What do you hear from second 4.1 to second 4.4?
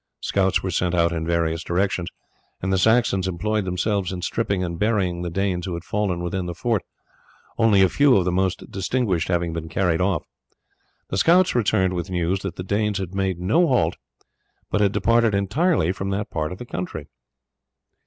in